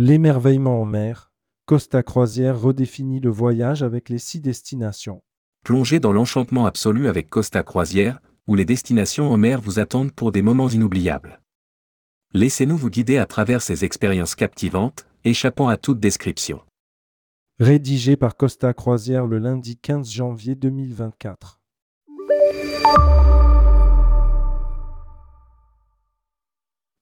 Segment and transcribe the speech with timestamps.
[0.00, 1.32] L'émerveillement en mer,
[1.66, 5.24] Costa Croisière redéfinit le voyage avec les six destinations.
[5.64, 10.30] Plongez dans l'enchantement absolu avec Costa Croisière, où les destinations en mer vous attendent pour
[10.30, 11.40] des moments inoubliables.
[12.32, 16.60] Laissez-nous vous guider à travers ces expériences captivantes, échappant à toute description.
[17.58, 21.60] Rédigé par Costa Croisière le lundi 15 janvier 2024.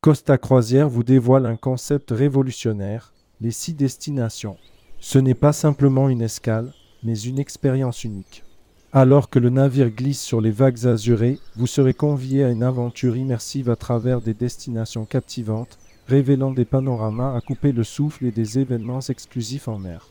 [0.06, 4.56] Costa Croisière vous dévoile un concept révolutionnaire, les six destinations.
[5.00, 8.44] Ce n'est pas simplement une escale, mais une expérience unique.
[8.92, 13.16] Alors que le navire glisse sur les vagues azurées, vous serez convié à une aventure
[13.16, 15.76] immersive à travers des destinations captivantes,
[16.06, 20.06] révélant des panoramas à couper le souffle et des événements exclusifs en mer.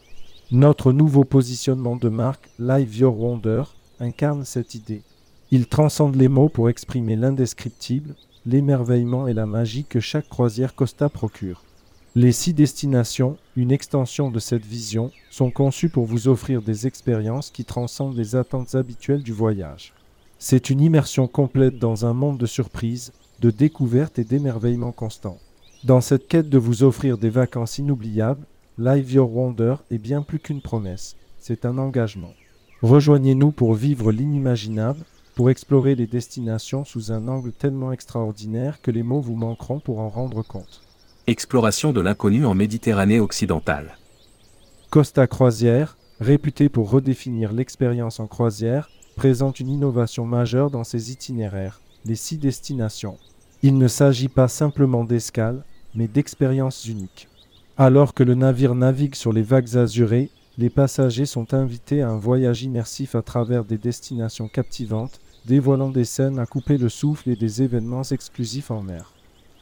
[0.51, 3.63] Notre nouveau positionnement de marque, Live Your Wonder,
[4.01, 5.03] incarne cette idée.
[5.51, 8.13] Il transcende les mots pour exprimer l'indescriptible,
[8.45, 11.63] l'émerveillement et la magie que chaque croisière Costa procure.
[12.15, 17.49] Les six destinations, une extension de cette vision, sont conçues pour vous offrir des expériences
[17.49, 19.93] qui transcendent les attentes habituelles du voyage.
[20.39, 25.39] C'est une immersion complète dans un monde de surprises, de découvertes et d'émerveillements constants.
[25.83, 28.45] Dans cette quête de vous offrir des vacances inoubliables,
[28.77, 32.33] Live Your Wonder est bien plus qu'une promesse, c'est un engagement.
[32.81, 35.03] Rejoignez-nous pour vivre l'inimaginable,
[35.35, 39.99] pour explorer les destinations sous un angle tellement extraordinaire que les mots vous manqueront pour
[39.99, 40.81] en rendre compte.
[41.27, 43.97] Exploration de l'inconnu en Méditerranée occidentale.
[44.89, 51.81] Costa Croisière, réputé pour redéfinir l'expérience en croisière, présente une innovation majeure dans ses itinéraires,
[52.05, 53.17] les six destinations.
[53.61, 55.63] Il ne s'agit pas simplement d'escales,
[55.95, 57.27] mais d'expériences uniques.
[57.77, 62.17] Alors que le navire navigue sur les vagues azurées, les passagers sont invités à un
[62.17, 67.35] voyage immersif à travers des destinations captivantes, dévoilant des scènes à couper le souffle et
[67.35, 69.13] des événements exclusifs en mer.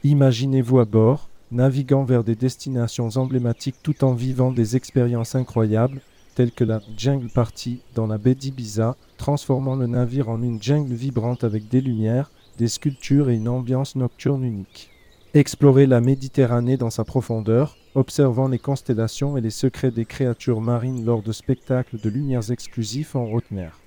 [0.03, 6.01] Imaginez-vous à bord, naviguant vers des destinations emblématiques tout en vivant des expériences incroyables,
[6.35, 10.93] telles que la Jungle Party dans la baie d'Ibiza, transformant le navire en une jungle
[10.93, 14.89] vibrante avec des lumières, des sculptures et une ambiance nocturne unique.
[15.35, 21.05] Explorez la Méditerranée dans sa profondeur, observant les constellations et les secrets des créatures marines
[21.05, 23.79] lors de spectacles de lumières exclusifs en haute mer.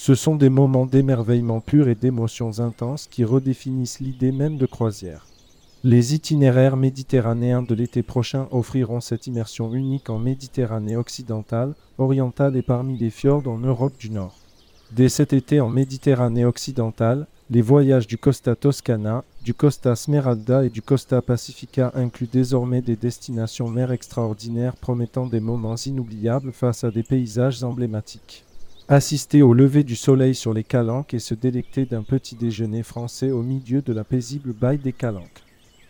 [0.00, 5.26] Ce sont des moments d'émerveillement pur et d'émotions intenses qui redéfinissent l'idée même de croisière.
[5.82, 12.62] Les itinéraires méditerranéens de l'été prochain offriront cette immersion unique en Méditerranée occidentale, orientale et
[12.62, 14.36] parmi les fjords en Europe du Nord.
[14.92, 20.70] Dès cet été en Méditerranée occidentale, les voyages du Costa Toscana, du Costa Smeralda et
[20.70, 26.92] du Costa Pacifica incluent désormais des destinations mer extraordinaires promettant des moments inoubliables face à
[26.92, 28.44] des paysages emblématiques.
[28.88, 33.30] Assister au lever du soleil sur les calanques et se délecter d'un petit déjeuner français
[33.30, 35.42] au milieu de la paisible baille des calanques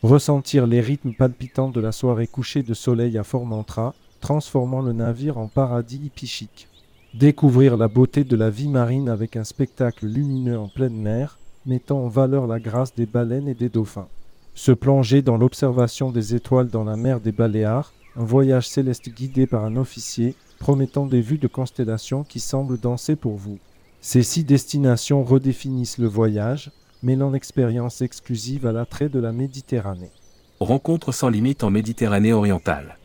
[0.02, 5.38] ressentir les rythmes palpitants de la soirée couchée de soleil à Formentera, transformant le navire
[5.38, 6.68] en paradis hippichique.
[7.14, 12.04] Découvrir la beauté de la vie marine avec un spectacle lumineux en pleine mer, mettant
[12.04, 14.08] en valeur la grâce des baleines et des dauphins.
[14.54, 19.46] Se plonger dans l'observation des étoiles dans la mer des Baléares, un voyage céleste guidé
[19.46, 23.58] par un officier, promettant des vues de constellations qui semblent danser pour vous.
[24.00, 26.72] Ces six destinations redéfinissent le voyage,
[27.04, 30.10] mêlant l'expérience exclusive à l'attrait de la Méditerranée.
[30.58, 32.98] Rencontre sans limite en Méditerranée orientale.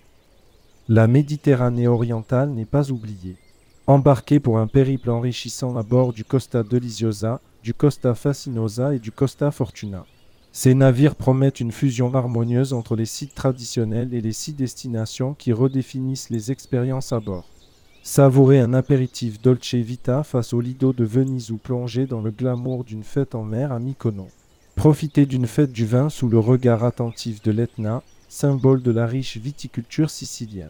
[0.90, 3.38] La Méditerranée orientale n'est pas oubliée.
[3.86, 9.12] Embarquez pour un périple enrichissant à bord du Costa Deliciosa, du Costa Fascinosa et du
[9.12, 10.06] Costa Fortuna.
[10.56, 15.52] Ces navires promettent une fusion harmonieuse entre les sites traditionnels et les six destinations qui
[15.52, 17.50] redéfinissent les expériences à bord.
[18.04, 22.84] Savourez un apéritif Dolce Vita face au Lido de Venise ou plongez dans le glamour
[22.84, 24.30] d'une fête en mer à Mykonos.
[24.76, 29.38] Profitez d'une fête du vin sous le regard attentif de l'Etna, symbole de la riche
[29.38, 30.70] viticulture sicilienne.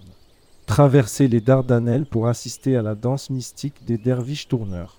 [0.65, 4.97] Traversez les Dardanelles pour assister à la danse mystique des derviches tourneurs.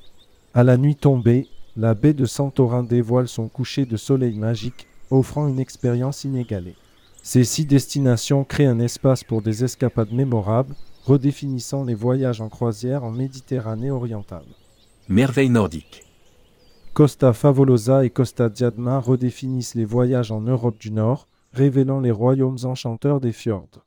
[0.52, 5.48] À la nuit tombée, la baie de Santorin dévoile son coucher de soleil magique, offrant
[5.48, 6.76] une expérience inégalée.
[7.22, 13.04] Ces six destinations créent un espace pour des escapades mémorables, redéfinissant les voyages en croisière
[13.04, 14.44] en Méditerranée orientale.
[15.08, 16.04] Merveille nordique.
[16.92, 22.58] Costa Favolosa et Costa Diadma redéfinissent les voyages en Europe du Nord, révélant les royaumes
[22.64, 23.84] enchanteurs des fjords.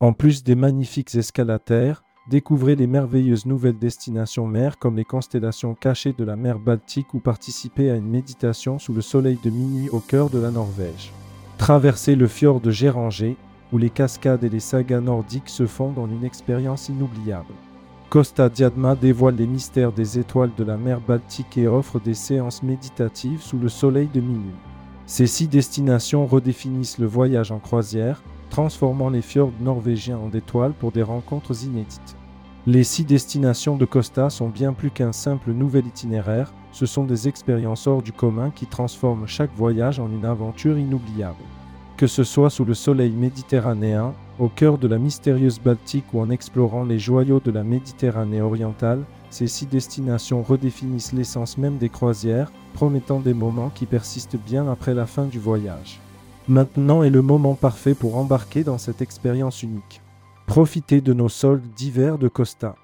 [0.00, 6.14] En plus des magnifiques escalataires, découvrez les merveilleuses nouvelles destinations mer comme les constellations cachées
[6.16, 9.98] de la mer Baltique ou participez à une méditation sous le soleil de minuit au
[9.98, 11.12] cœur de la Norvège.
[11.58, 13.36] Traversez le fjord de Géranger,
[13.72, 17.52] où les cascades et les sagas nordiques se fondent en une expérience inoubliable.
[18.10, 22.62] Costa Diadma dévoile les mystères des étoiles de la mer Baltique et offre des séances
[22.62, 24.54] méditatives sous le soleil de minuit.
[25.06, 30.92] Ces six destinations redéfinissent le voyage en croisière, transformant les fjords norvégiens en étoiles pour
[30.92, 32.16] des rencontres inédites.
[32.66, 37.26] Les six destinations de Costa sont bien plus qu'un simple nouvel itinéraire, ce sont des
[37.26, 41.42] expériences hors du commun qui transforment chaque voyage en une aventure inoubliable.
[41.96, 46.28] Que ce soit sous le soleil méditerranéen, au cœur de la mystérieuse Baltique ou en
[46.28, 52.52] explorant les joyaux de la Méditerranée orientale, ces six destinations redéfinissent l'essence même des croisières,
[52.74, 55.98] promettant des moments qui persistent bien après la fin du voyage.
[56.46, 60.02] Maintenant est le moment parfait pour embarquer dans cette expérience unique.
[60.50, 62.74] Profitez de nos soldes d'hiver de Costa.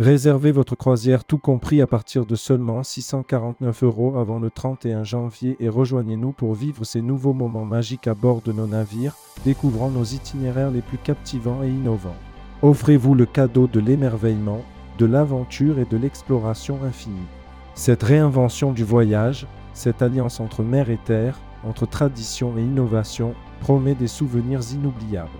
[0.00, 5.56] Réservez votre croisière tout compris à partir de seulement 649 euros avant le 31 janvier
[5.60, 9.14] et rejoignez-nous pour vivre ces nouveaux moments magiques à bord de nos navires,
[9.44, 12.16] découvrant nos itinéraires les plus captivants et innovants.
[12.60, 14.64] Offrez-vous le cadeau de l'émerveillement,
[14.98, 17.28] de l'aventure et de l'exploration infinie.
[17.76, 23.94] Cette réinvention du voyage, cette alliance entre mer et terre, entre tradition et innovation, promet
[23.94, 25.30] des souvenirs inoubliables.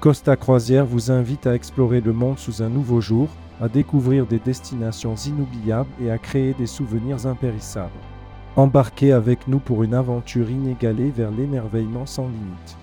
[0.00, 3.28] Costa Croisière vous invite à explorer le monde sous un nouveau jour,
[3.60, 7.90] à découvrir des destinations inoubliables et à créer des souvenirs impérissables.
[8.54, 12.76] Embarquez avec nous pour une aventure inégalée vers l'émerveillement sans limite.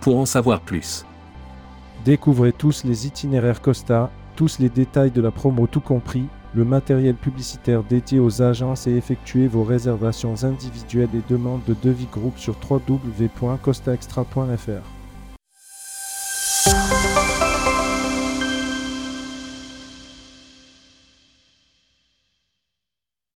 [0.00, 1.04] Pour en savoir plus,
[2.04, 6.24] Découvrez tous les itinéraires Costa, tous les détails de la promo tout compris,
[6.54, 12.08] le matériel publicitaire dédié aux agences et effectuez vos réservations individuelles et demandes de devis
[12.10, 14.99] groupe sur www.costaextra.fr.